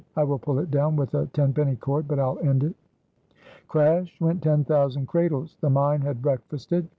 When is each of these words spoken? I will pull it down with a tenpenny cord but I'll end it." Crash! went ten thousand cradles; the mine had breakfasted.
I 0.17 0.23
will 0.23 0.39
pull 0.39 0.57
it 0.57 0.71
down 0.71 0.95
with 0.95 1.13
a 1.13 1.27
tenpenny 1.27 1.75
cord 1.75 2.07
but 2.07 2.17
I'll 2.17 2.39
end 2.39 2.63
it." 2.63 2.73
Crash! 3.67 4.19
went 4.19 4.41
ten 4.41 4.63
thousand 4.65 5.05
cradles; 5.05 5.57
the 5.61 5.69
mine 5.69 6.01
had 6.01 6.23
breakfasted. 6.23 6.89